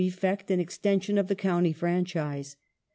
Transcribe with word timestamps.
^ 0.01 0.03
gffg^t 0.07 0.49
an 0.49 0.59
extension 0.59 1.19
of 1.19 1.27
the 1.27 1.35
county 1.35 1.71
franchise. 1.71 2.55